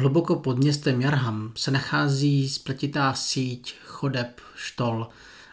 [0.00, 5.08] Hluboko pod městem Jarham se nachází spletitá síť chodeb, štol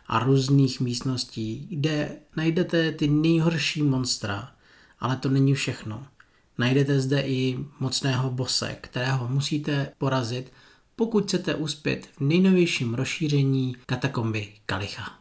[0.08, 4.52] a různých místností, kde najdete ty nejhorší monstra.
[5.00, 6.06] Ale to není všechno.
[6.58, 10.54] Najdete zde i mocného bose, kterého musíte porazit,
[10.96, 15.12] pokud chcete uspět v nejnovějším rozšíření katakomby Kalicha.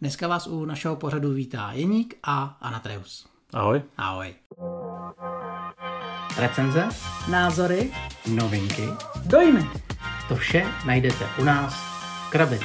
[0.00, 3.26] Dneska vás u našeho pořadu vítá Jeník a Anatreus.
[3.52, 3.82] Ahoj.
[3.96, 4.34] Ahoj.
[6.38, 6.88] Recenze,
[7.30, 7.92] názory,
[8.34, 8.88] novinky,
[9.26, 9.66] dojmy.
[10.28, 12.64] To vše najdete u nás v krabici.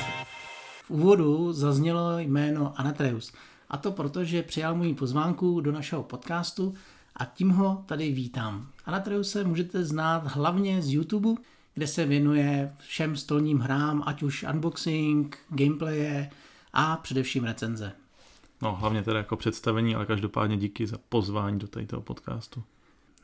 [0.83, 3.33] V úvodu zaznělo jméno Anatreus.
[3.69, 6.73] A to proto, že přijal můj pozvánku do našeho podcastu
[7.15, 8.67] a tím ho tady vítám.
[8.85, 11.41] Anatreuse můžete znát hlavně z YouTube,
[11.73, 16.29] kde se věnuje všem stolním hrám, ať už unboxing, gameplaye
[16.73, 17.91] a především recenze.
[18.61, 22.63] No, hlavně teda jako představení, ale každopádně díky za pozvání do tady toho podcastu.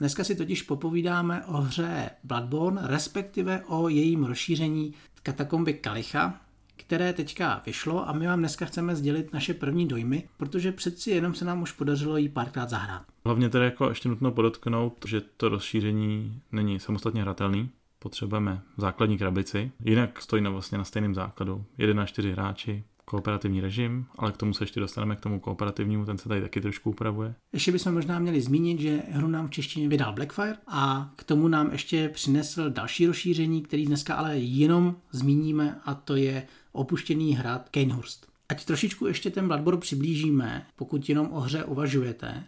[0.02, 4.94] Dneska si totiž popovídáme o hře Bloodborne, respektive o jejím rozšíření
[5.24, 6.42] Katakomby Kalicha,
[6.76, 11.34] které teďka vyšlo a my vám dneska chceme sdělit naše první dojmy, protože přeci jenom
[11.34, 13.04] se nám už podařilo jí párkrát zahrát.
[13.26, 19.72] Hlavně tedy jako ještě nutno podotknout, že to rozšíření není samostatně hratelný, potřebujeme základní krabici,
[19.86, 21.66] jinak stojí na vlastně na stejném základu.
[21.78, 26.06] 1 na 4 hráči, kooperativní režim, ale k tomu se ještě dostaneme k tomu kooperativnímu,
[26.06, 27.36] ten se tady taky trošku upravuje.
[27.54, 31.48] Ještě bychom možná měli zmínit, že hru nám v češtině vydal Blackfire a k tomu
[31.48, 37.70] nám ještě přinesl další rozšíření, který dneska ale jenom zmíníme a to je opuštěný hrad
[37.70, 38.28] Kanehurst.
[38.50, 42.44] Ať trošičku ještě ten Bloodborne přiblížíme, pokud jenom o hře uvažujete,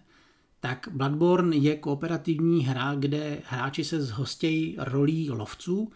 [0.60, 5.92] tak Bloodborne je kooperativní hra, kde hráči se zhostějí rolí lovců,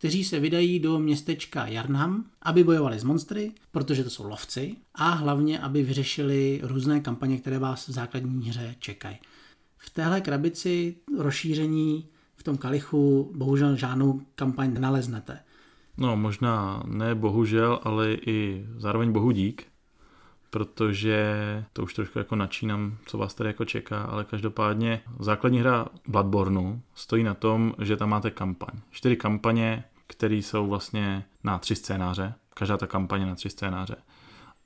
[0.00, 5.10] kteří se vydají do městečka Jarnham, aby bojovali s monstry, protože to jsou lovci, a
[5.10, 9.16] hlavně, aby vyřešili různé kampaně, které vás v základní hře čekají.
[9.76, 12.06] V téhle krabici rozšíření
[12.36, 15.38] v tom kalichu bohužel žádnou kampaň nenaleznete.
[15.96, 19.66] No možná ne bohužel, ale i zároveň bohu dík,
[20.50, 21.24] protože
[21.72, 26.80] to už trošku jako načínám, co vás tady jako čeká, ale každopádně základní hra Bloodborneu
[26.94, 28.80] stojí na tom, že tam máte kampaň.
[28.90, 33.96] Čtyři kampaně, které jsou vlastně na tři scénáře, každá ta kampaně na tři scénáře.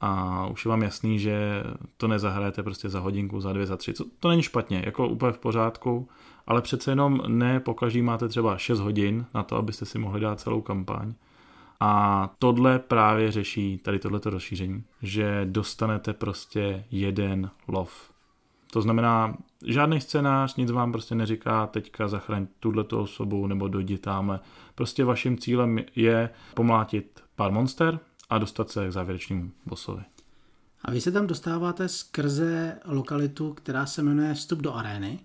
[0.00, 1.62] A už je vám jasný, že
[1.97, 3.94] to nezahrajete prostě za hodinku, za dvě, za tři.
[3.94, 6.09] Co, to není špatně, jako úplně v pořádku,
[6.47, 10.41] ale přece jenom ne pokaždý máte třeba 6 hodin na to, abyste si mohli dát
[10.41, 11.15] celou kampaň.
[11.81, 18.10] A tohle právě řeší tady tohleto rozšíření, že dostanete prostě jeden lov.
[18.72, 19.37] To znamená,
[19.67, 24.41] žádný scénář, nic vám prostě neříká, teďka zachraň tuto osobu nebo dojdi tamhle.
[24.75, 27.99] Prostě vaším cílem je pomlátit pár monster
[28.31, 30.03] a dostat se k závěrečnému bossovi.
[30.85, 35.19] A vy se tam dostáváte skrze lokalitu, která se jmenuje Vstup do arény.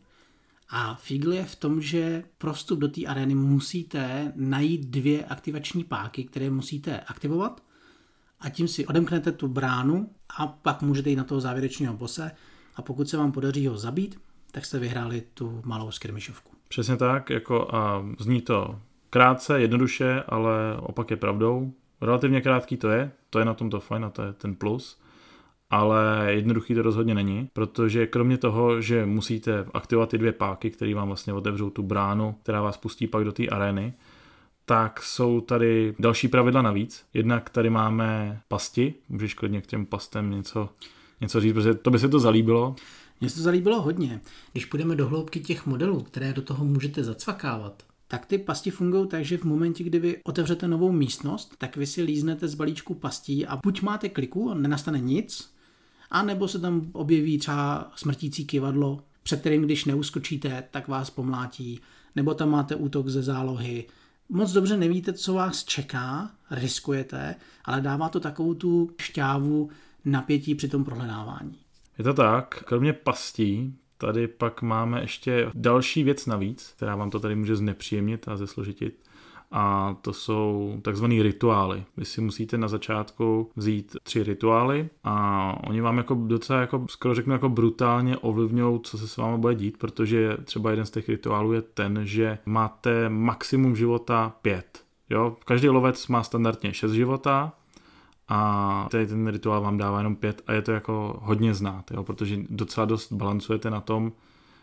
[0.69, 5.83] A figl je v tom, že pro vstup do té arény musíte najít dvě aktivační
[5.83, 7.63] páky, které musíte aktivovat
[8.39, 12.31] a tím si odemknete tu bránu a pak můžete jít na toho závěrečného bose
[12.75, 14.19] a pokud se vám podaří ho zabít,
[14.51, 16.51] tak jste vyhráli tu malou skirmišovku.
[16.67, 18.79] Přesně tak, jako a zní to
[19.09, 21.73] krátce, jednoduše, ale opak je pravdou.
[22.01, 24.99] Relativně krátký to je, to je na tomto fajn a to je ten plus
[25.69, 30.95] ale jednoduchý to rozhodně není, protože kromě toho, že musíte aktivovat ty dvě páky, které
[30.95, 33.93] vám vlastně otevřou tu bránu, která vás pustí pak do té arény,
[34.65, 37.05] tak jsou tady další pravidla navíc.
[37.13, 40.69] Jednak tady máme pasti, můžeš klidně k těm pastem něco,
[41.21, 42.75] něco říct, protože to by se to zalíbilo.
[43.21, 44.21] Mně se to zalíbilo hodně.
[44.51, 49.07] Když půjdeme do hloubky těch modelů, které do toho můžete zacvakávat, tak ty pasti fungují
[49.07, 52.93] tak, že v momentě, kdy vy otevřete novou místnost, tak vy si líznete z balíčku
[52.93, 55.53] pastí a buď máte kliku a nenastane nic,
[56.11, 61.79] a nebo se tam objeví třeba smrtící kivadlo, před kterým když neuskočíte, tak vás pomlátí,
[62.15, 63.85] nebo tam máte útok ze zálohy.
[64.29, 67.35] Moc dobře nevíte, co vás čeká, riskujete,
[67.65, 69.69] ale dává to takovou tu šťávu
[70.05, 71.57] napětí při tom prohledávání.
[71.99, 77.19] Je to tak, kromě pastí, tady pak máme ještě další věc navíc, která vám to
[77.19, 79.09] tady může znepříjemnit a zesložitit
[79.51, 81.83] a to jsou takzvané rituály.
[81.97, 87.15] Vy si musíte na začátku vzít tři rituály a oni vám jako docela jako, skoro
[87.15, 91.09] řeknu jako brutálně ovlivňují, co se s vámi bude dít, protože třeba jeden z těch
[91.09, 94.83] rituálů je ten, že máte maximum života pět.
[95.09, 95.37] Jo?
[95.45, 97.53] Každý lovec má standardně 6 života,
[98.29, 102.03] a tady ten rituál vám dává jenom pět a je to jako hodně znát, jo?
[102.03, 104.11] protože docela dost balancujete na tom,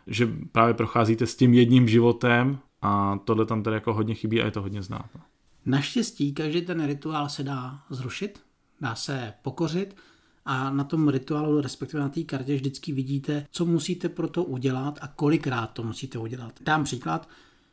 [0.06, 4.44] že právě procházíte s tím jedním životem a tohle tam tedy jako hodně chybí a
[4.44, 5.10] je to hodně znát.
[5.14, 5.20] No.
[5.66, 8.40] Naštěstí každý ten rituál se dá zrušit,
[8.80, 9.96] dá se pokořit
[10.44, 14.98] a na tom rituálu, respektive na té kartě vždycky vidíte, co musíte pro to udělat
[15.02, 16.52] a kolikrát to musíte udělat.
[16.60, 17.28] Dám příklad,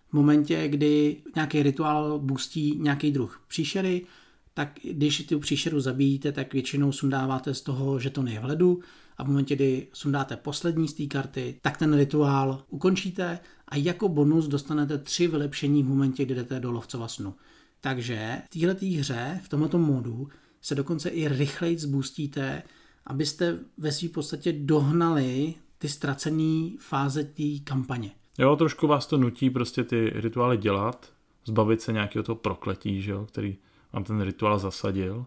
[0.09, 4.05] v momentě, kdy nějaký rituál boostí nějaký druh příšery,
[4.53, 8.79] tak když tu příšeru zabijíte, tak většinou sundáváte z toho, že to je v ledu
[9.17, 14.09] a v momentě, kdy sundáte poslední z té karty, tak ten rituál ukončíte a jako
[14.09, 17.33] bonus dostanete tři vylepšení v momentě, kdy jdete do lovcova snu.
[17.81, 20.27] Takže v této hře, v tomto modu,
[20.61, 22.63] se dokonce i rychleji zboostíte,
[23.05, 28.11] abyste ve své podstatě dohnali ty ztracené fáze té kampaně.
[28.37, 31.13] Jo, trošku vás to nutí prostě ty rituály dělat,
[31.45, 33.57] zbavit se nějakého toho prokletí, že jo, který
[33.93, 35.25] vám ten rituál zasadil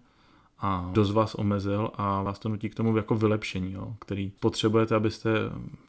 [0.58, 4.94] a dost vás omezil a vás to nutí k tomu jako vylepšení, jo, který potřebujete,
[4.94, 5.30] abyste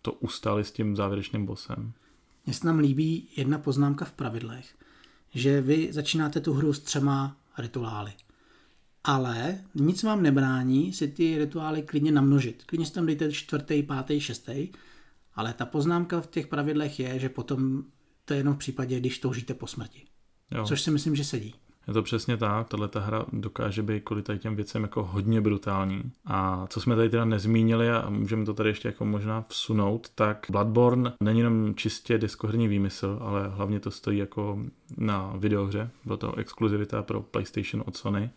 [0.02, 1.94] to ustali s tím závěrečným bosem.
[2.46, 4.76] Mně se nám líbí jedna poznámka v pravidlech,
[5.34, 8.14] že vy začínáte tu hru s třema rituály.
[9.04, 12.64] Ale nic vám nebrání si ty rituály klidně namnožit.
[12.66, 14.70] Klidně si tam dejte čtvrtý, pátý, šestý,
[15.36, 17.84] ale ta poznámka v těch pravidlech je, že potom
[18.26, 20.06] to je jenom v případě, když toužíte po smrti.
[20.52, 20.66] Jo.
[20.66, 21.56] Což si myslím, že sedí.
[21.88, 25.42] Je to přesně tak, tahle ta hra dokáže být kvůli tady těm věcem jako hodně
[25.42, 26.02] brutální.
[26.26, 30.46] A co jsme tady teda nezmínili a můžeme to tady ještě jako možná vsunout, tak
[30.50, 34.60] Bloodborne není jenom čistě diskoherní výmysl, ale hlavně to stojí jako
[34.98, 38.30] na videohře, bylo to exkluzivita pro PlayStation od Sony.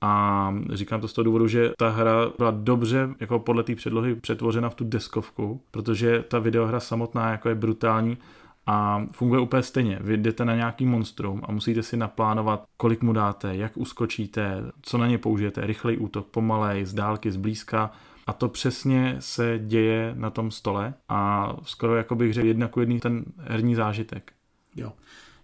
[0.00, 4.14] A říkám to z toho důvodu, že ta hra byla dobře jako podle té předlohy
[4.14, 8.18] přetvořena v tu deskovku, protože ta videohra samotná jako je brutální
[8.66, 9.98] a funguje úplně stejně.
[10.00, 14.98] Vy jdete na nějaký monstrum a musíte si naplánovat, kolik mu dáte, jak uskočíte, co
[14.98, 17.90] na ně použijete, rychlej útok, pomalej, z dálky, z blízka.
[18.26, 22.80] A to přesně se děje na tom stole a skoro jako bych řekl jedna ku
[22.80, 24.32] jedný ten herní zážitek.
[24.76, 24.92] Jo,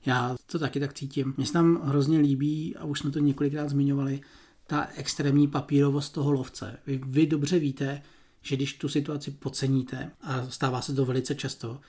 [0.07, 1.35] já to taky tak cítím.
[1.37, 4.21] Mně se tam hrozně líbí, a už jsme to několikrát zmiňovali,
[4.67, 6.79] ta extrémní papírovost toho lovce.
[6.87, 8.03] Vy, vy dobře víte,
[8.43, 11.81] že když tu situaci podceníte, a stává se to velice často,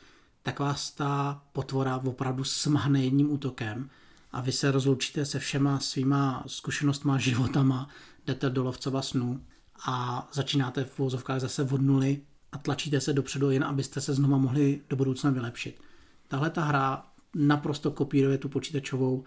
[0.43, 3.89] tak vás ta potvora opravdu smahne jedním útokem
[4.31, 7.89] a vy se rozloučíte se všema svýma zkušenostma, životama,
[8.25, 9.41] jdete do lovcova snů
[9.85, 12.21] a začínáte v vozovkách zase od nuly
[12.51, 15.81] a tlačíte se dopředu, jen abyste se znova mohli do budoucna vylepšit.
[16.27, 17.05] Tahle ta hra
[17.35, 19.23] naprosto kopíruje tu počítačovou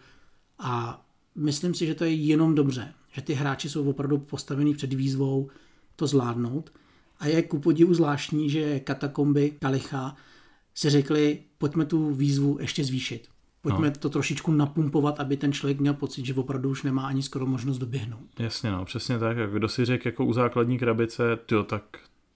[0.59, 4.93] a myslím si, že to je jenom dobře, že ty hráči jsou opravdu postavení před
[4.93, 5.51] výzvou
[5.97, 6.73] to zvládnout
[7.19, 10.17] a je ku podivu zvláštní, že katakomby Kalicha
[10.75, 13.29] si řekli, pojďme tu výzvu ještě zvýšit.
[13.63, 13.95] Pojďme no.
[13.99, 17.79] to trošičku napumpovat, aby ten člověk měl pocit, že opravdu už nemá ani skoro možnost
[17.79, 18.21] doběhnout.
[18.39, 19.37] Jasně, no, přesně tak.
[19.53, 21.83] Kdo si řekl jako u základní krabice, tyjo, tak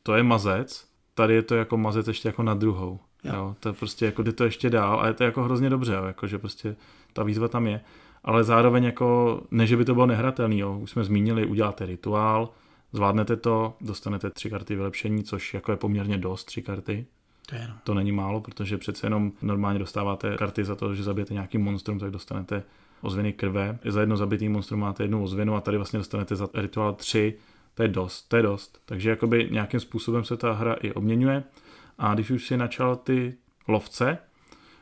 [0.02, 3.00] to je mazec, tady je to jako mazec ještě jako na druhou.
[3.24, 3.34] Jo.
[3.34, 3.56] jo.
[3.60, 6.04] to je prostě jako jde to ještě dál a je to jako hrozně dobře, jo,
[6.04, 6.76] jako že prostě
[7.12, 7.80] ta výzva tam je.
[8.24, 10.78] Ale zároveň jako, ne, že by to bylo nehratelný, jo.
[10.78, 12.50] už jsme zmínili, uděláte rituál,
[12.92, 17.06] zvládnete to, dostanete tři karty vylepšení, což jako je poměrně dost, tři karty,
[17.48, 21.34] to, je to není málo, protože přece jenom normálně dostáváte karty za to, že zabijete
[21.34, 22.62] nějaký monstrum, tak dostanete
[23.00, 23.78] ozvěny krve.
[23.84, 27.34] Za jedno zabitý monstrum máte jednu ozvěnu a tady vlastně dostanete za rituál tři.
[27.74, 28.82] To je dost, to je dost.
[28.84, 31.44] Takže jakoby nějakým způsobem se ta hra i obměňuje.
[31.98, 33.34] A když už si načal ty
[33.68, 34.18] lovce,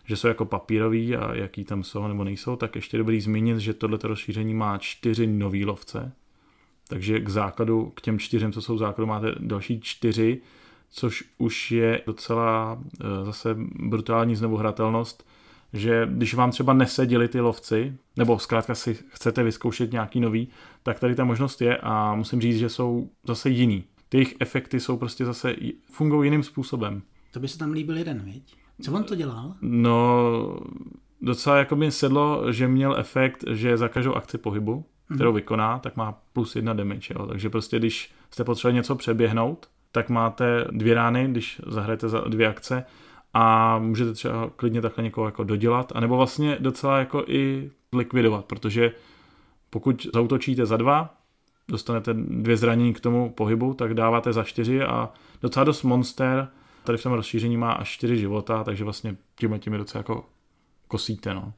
[0.05, 3.75] že jsou jako papírový a jaký tam jsou nebo nejsou, tak ještě dobrý zmínit, že
[3.75, 6.13] tohleto rozšíření má čtyři nový lovce.
[6.89, 10.41] Takže k základu, k těm čtyřem, co jsou v základu, máte další čtyři,
[10.91, 13.57] což už je docela eh, zase
[13.89, 15.27] brutální znovu hratelnost,
[15.73, 20.49] že když vám třeba neseděli ty lovci, nebo zkrátka si chcete vyzkoušet nějaký nový,
[20.83, 23.85] tak tady ta možnost je a musím říct, že jsou zase jiný.
[24.09, 25.57] Ty jejich efekty jsou prostě zase,
[25.91, 27.03] fungují jiným způsobem.
[27.31, 28.57] To by se tam líbil jeden, viď?
[28.83, 29.55] Co on to dělal?
[29.61, 30.61] No,
[31.21, 35.37] docela jako by sedlo, že měl efekt, že za každou akci pohybu, kterou hmm.
[35.37, 37.15] vykoná, tak má plus jedna damage.
[37.15, 37.27] Jo.
[37.27, 42.49] Takže prostě když jste potřebovali něco přeběhnout, tak máte dvě rány, když zahrajete za dvě
[42.49, 42.85] akce
[43.35, 48.93] a můžete třeba klidně takhle někoho jako dodělat, anebo vlastně docela jako i likvidovat, protože
[49.71, 51.15] pokud zautočíte za dva,
[51.69, 55.11] dostanete dvě zranění k tomu pohybu, tak dáváte za čtyři a
[55.43, 56.49] docela dost monster
[56.85, 60.29] tady v tom rozšíření má až čtyři života, takže vlastně tím tím je docela jako
[60.89, 61.53] kosíte, no.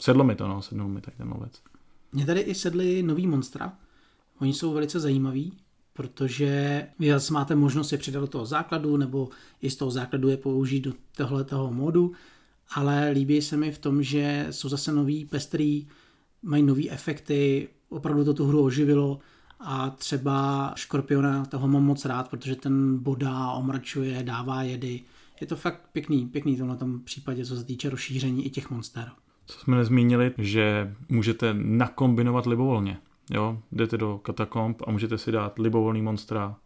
[0.00, 1.62] Sedlo mi to, no, sednul mi tak ten lovec.
[2.12, 3.72] Mně tady i sedli nový monstra.
[4.40, 5.52] Oni jsou velice zajímaví
[5.92, 9.28] protože vy máte možnost je přidat do toho základu, nebo
[9.62, 12.12] i z toho základu je použít do tohoto modu,
[12.74, 15.86] ale líbí se mi v tom, že jsou zase nový pestrý,
[16.42, 19.18] mají nový efekty, opravdu to tu hru oživilo
[19.60, 25.00] a třeba Škorpiona toho mám moc rád, protože ten bodá, omračuje, dává jedy.
[25.40, 29.10] Je to fakt pěkný, pěkný v tom případě, co se týče rozšíření i těch monster.
[29.46, 32.98] Co jsme nezmínili, že můžete nakombinovat libovolně.
[33.30, 36.56] Jo, jdete do katakomb a můžete si dát libovolný monstra.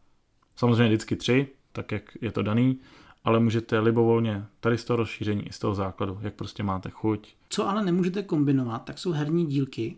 [0.57, 2.79] Samozřejmě vždycky tři, tak jak je to daný,
[3.25, 7.35] ale můžete libovolně tady z toho rozšíření i z toho základu, jak prostě máte chuť.
[7.49, 9.97] Co ale nemůžete kombinovat, tak jsou herní dílky.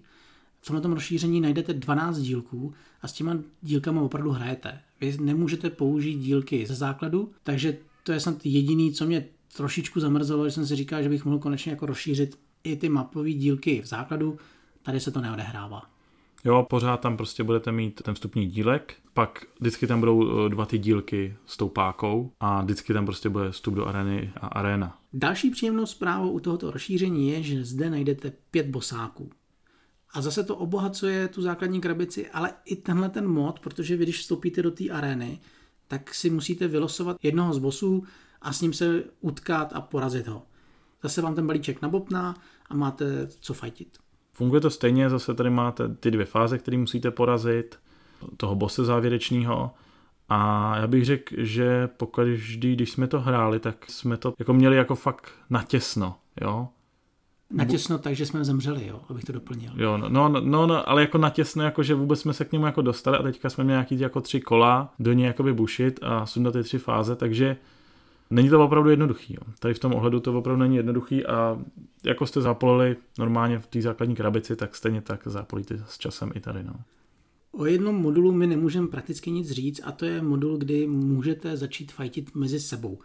[0.60, 4.80] V tomto rozšíření najdete 12 dílků a s těma dílkama opravdu hrajete.
[5.00, 9.24] Vy nemůžete použít dílky ze základu, takže to je snad jediný, co mě
[9.56, 13.30] trošičku zamrzelo, že jsem si říkal, že bych mohl konečně jako rozšířit i ty mapové
[13.30, 14.38] dílky v základu.
[14.82, 15.95] Tady se to neodehrává.
[16.46, 20.66] Jo, pořád tam prostě budete mít ten vstupní dílek, pak vždycky tam budou eh, dva
[20.66, 24.98] ty dílky s tou pákou a vždycky tam prostě bude vstup do areny a arena.
[25.12, 29.30] Další příjemnou zprávou u tohoto rozšíření je, že zde najdete pět bosáků.
[30.14, 34.18] A zase to obohacuje tu základní krabici, ale i tenhle ten mod, protože vy když
[34.18, 35.40] vstoupíte do té arény,
[35.88, 38.04] tak si musíte vylosovat jednoho z bosů
[38.42, 40.42] a s ním se utkat a porazit ho.
[41.02, 42.34] Zase vám ten balíček nabopná
[42.70, 43.98] a máte co fajtit.
[44.36, 47.78] Funguje to stejně, zase tady máte ty dvě fáze, které musíte porazit,
[48.36, 49.70] toho bose závěrečného.
[50.28, 54.76] A já bych řekl, že pokaždý, když jsme to hráli, tak jsme to jako měli
[54.76, 56.68] jako fakt natěsno, jo.
[57.50, 59.72] Natěsno tak, že jsme zemřeli, jo, abych to doplnil.
[59.76, 62.66] Jo, no, no, no, no ale jako natěsno, jako že vůbec jsme se k němu
[62.66, 66.26] jako dostali a teďka jsme měli nějaký jako tři kola do něj jakoby bušit a
[66.26, 67.56] sundat ty tři fáze, takže
[68.30, 69.34] Není to opravdu jednoduchý.
[69.34, 69.52] Jo.
[69.58, 71.58] Tady v tom ohledu to opravdu není jednoduchý a
[72.04, 76.40] jako jste zapolili normálně v té základní krabici, tak stejně tak zapolíte s časem i
[76.40, 76.64] tady.
[76.64, 76.74] No.
[77.52, 81.92] O jednom modulu my nemůžeme prakticky nic říct a to je modul, kdy můžete začít
[81.92, 82.98] fajtit mezi sebou.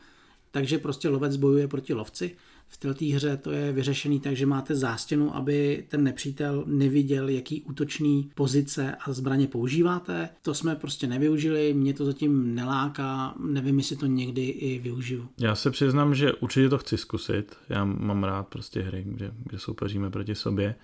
[0.51, 2.35] Takže prostě lovec bojuje proti lovci
[2.73, 7.61] v této hře to je vyřešený tak, že máte zástěnu, aby ten nepřítel neviděl, jaký
[7.61, 10.29] útočný pozice a zbraně používáte.
[10.41, 15.27] To jsme prostě nevyužili, mě to zatím neláká, nevím, jestli to někdy i využiju.
[15.39, 17.55] Já se přiznám, že určitě to chci zkusit.
[17.69, 20.75] Já mám rád prostě hry, kde, kde soupeříme proti sobě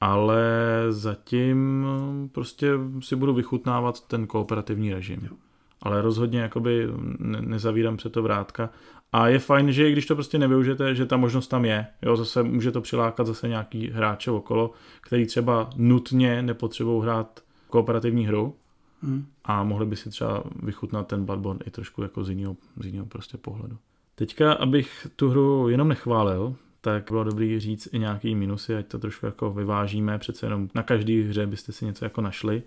[0.00, 0.42] ale
[0.90, 1.86] zatím
[2.32, 5.20] prostě si budu vychutnávat ten kooperativní režim.
[5.22, 5.36] Jo.
[5.82, 6.88] Ale rozhodně jakoby
[7.18, 8.70] ne, nezavírám před to vrátka
[9.14, 11.86] a je fajn, že když to prostě nevyužijete, že ta možnost tam je.
[12.02, 18.26] Jo, zase může to přilákat zase nějaký hráče okolo, který třeba nutně nepotřebují hrát kooperativní
[18.26, 18.54] hru
[19.02, 19.26] hmm.
[19.44, 23.06] a mohli by si třeba vychutnat ten Bloodborne i trošku jako z jiného, z jiného
[23.06, 23.76] prostě pohledu.
[24.14, 28.98] Teďka, abych tu hru jenom nechválil, tak bylo dobrý říct i nějaký minusy, ať to
[28.98, 32.62] trošku jako vyvážíme, přece jenom na každý hře byste si něco jako našli.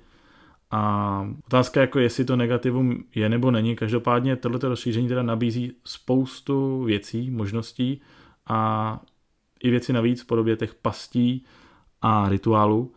[0.72, 6.84] A otázka jako jestli to negativum je nebo není, každopádně tohleto rozšíření teda nabízí spoustu
[6.84, 8.02] věcí, možností
[8.48, 9.00] a
[9.64, 11.46] i věci navíc v podobě těch pastí
[12.02, 12.94] a rituálů.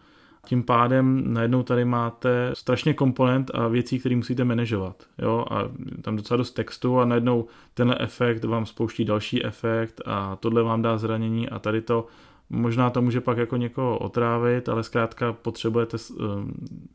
[0.47, 5.03] Tím pádem najednou tady máte strašně komponent a věcí, které musíte manažovat.
[5.19, 5.45] Jo?
[5.51, 5.63] A
[6.03, 10.83] tam docela dost textu a najednou tenhle efekt vám spouští další efekt a tohle vám
[10.83, 12.07] dá zranění a tady to
[12.51, 16.53] Možná to může pak jako někoho otrávit, ale zkrátka potřebujete ehm,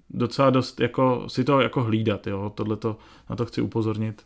[0.09, 2.51] docela dost jako si to jako hlídat, jo.
[2.55, 2.97] Tohle to,
[3.29, 4.25] na to chci upozornit,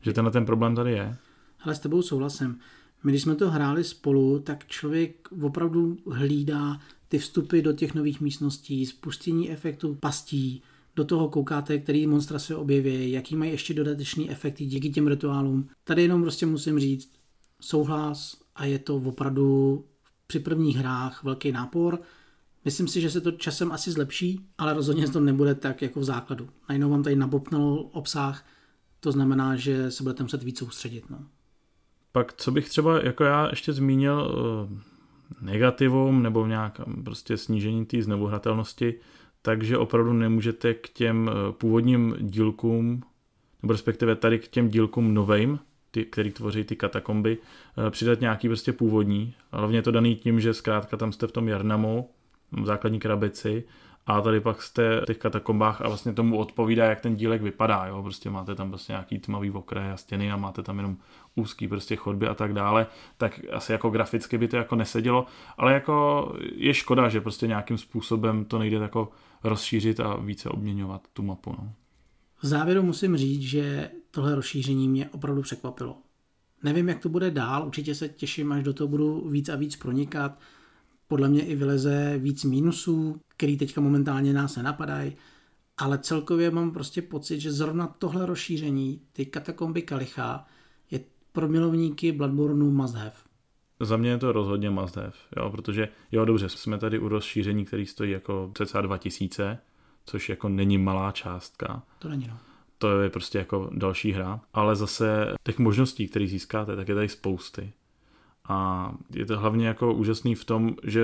[0.00, 1.16] že tenhle ten problém tady je.
[1.64, 2.58] Ale s tebou souhlasím.
[3.04, 8.20] My, když jsme to hráli spolu, tak člověk opravdu hlídá ty vstupy do těch nových
[8.20, 10.62] místností, spustění efektu pastí,
[10.96, 15.68] do toho koukáte, který monstra se objeví, jaký mají ještě dodatečný efekty díky těm rituálům.
[15.84, 17.12] Tady jenom prostě musím říct
[17.60, 19.84] souhlas a je to opravdu
[20.32, 21.98] při prvních hrách velký nápor.
[22.64, 26.04] Myslím si, že se to časem asi zlepší, ale rozhodně to nebude tak jako v
[26.04, 26.48] základu.
[26.68, 28.46] Najednou vám tady nabopnul obsah,
[29.00, 31.10] to znamená, že se budete muset víc soustředit.
[31.10, 31.18] No.
[32.12, 34.80] Pak co bych třeba jako já ještě zmínil eh,
[35.40, 38.94] negativum nebo nějak prostě snížení té znovuhratelnosti,
[39.42, 43.02] takže opravdu nemůžete k těm eh, původním dílkům,
[43.62, 45.58] nebo respektive tady k těm dílkům novým,
[45.92, 47.38] ty, který tvoří ty katakomby,
[47.86, 49.34] eh, přidat nějaký prostě původní.
[49.52, 52.10] Hlavně je to daný tím, že zkrátka tam jste v tom Jarnamu,
[52.52, 53.64] v základní krabici,
[54.06, 57.86] a tady pak jste v těch katakombách a vlastně tomu odpovídá, jak ten dílek vypadá.
[57.86, 58.02] Jo?
[58.02, 60.96] Prostě máte tam prostě nějaký tmavý okraj a stěny a máte tam jenom
[61.34, 65.26] úzký prostě chodby a tak dále, tak asi jako graficky by to jako nesedělo,
[65.58, 69.08] ale jako je škoda, že prostě nějakým způsobem to nejde jako
[69.44, 71.54] rozšířit a více obměňovat tu mapu.
[71.58, 71.72] No.
[72.42, 75.98] V závěru musím říct, že tohle rozšíření mě opravdu překvapilo.
[76.62, 79.76] Nevím, jak to bude dál, určitě se těším, až do toho budu víc a víc
[79.76, 80.38] pronikat.
[81.08, 85.12] Podle mě i vyleze víc mínusů, který teďka momentálně nás nenapadají,
[85.78, 90.46] ale celkově mám prostě pocit, že zrovna tohle rozšíření, ty katakomby Kalicha,
[90.90, 91.00] je
[91.32, 93.16] pro milovníky Bloodborne must have.
[93.80, 97.64] Za mě je to rozhodně must have, jo, protože jo, dobře, jsme tady u rozšíření,
[97.64, 99.58] který stojí jako cca 2000,
[100.04, 101.82] což jako není malá částka.
[101.98, 102.36] To není, no.
[102.78, 107.08] To je prostě jako další hra, ale zase těch možností, které získáte, tak je tady
[107.08, 107.72] spousty.
[108.48, 111.02] A je to hlavně jako úžasný v tom, že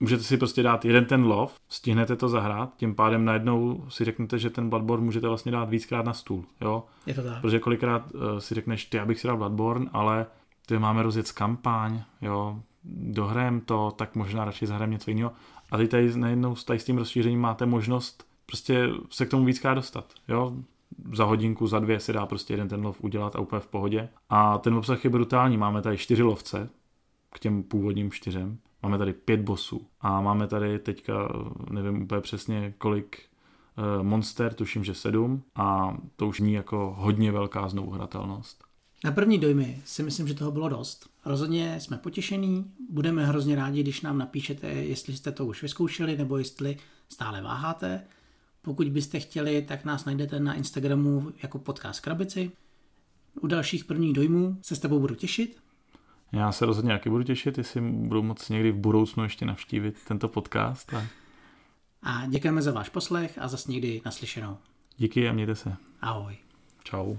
[0.00, 4.38] můžete si prostě dát jeden ten lov, stihnete to zahrát, tím pádem najednou si řeknete,
[4.38, 6.84] že ten Bloodborne můžete vlastně dát víckrát na stůl, jo?
[7.06, 7.40] Je to tak.
[7.40, 10.26] Protože kolikrát uh, si řekneš, ty, abych si dal Bloodborne, ale
[10.66, 15.32] ty máme rozjet kampaň, jo, dohrajem to, tak možná radši zahrajem něco jiného.
[15.70, 19.74] A teď tady najednou tady s tím rozšířením máte možnost prostě se k tomu víckrát
[19.74, 20.56] dostat, jo?
[21.14, 24.08] za hodinku, za dvě se dá prostě jeden ten lov udělat a úplně v pohodě.
[24.28, 25.56] A ten obsah je brutální.
[25.56, 26.68] Máme tady čtyři lovce
[27.32, 28.58] k těm původním čtyřem.
[28.82, 31.28] Máme tady pět bosů a máme tady teďka,
[31.70, 37.32] nevím úplně přesně kolik eh, monster, tuším, že sedm a to už ní jako hodně
[37.32, 38.64] velká znovuhratelnost.
[39.04, 41.10] Na první dojmy si myslím, že toho bylo dost.
[41.24, 46.38] Rozhodně jsme potěšení, budeme hrozně rádi, když nám napíšete, jestli jste to už vyzkoušeli nebo
[46.38, 46.76] jestli
[47.08, 48.04] stále váháte.
[48.62, 52.50] Pokud byste chtěli, tak nás najdete na Instagramu jako podcast Krabici.
[53.40, 55.60] U dalších prvních dojmů se s tebou budu těšit.
[56.32, 60.28] Já se rozhodně taky budu těšit, jestli budu moc někdy v budoucnu ještě navštívit tento
[60.28, 60.94] podcast.
[60.94, 61.02] A,
[62.02, 64.56] A děkujeme za váš poslech a zase někdy naslyšenou.
[64.96, 65.76] díky a mějte se.
[66.00, 66.36] Ahoj.
[66.84, 67.16] Čau.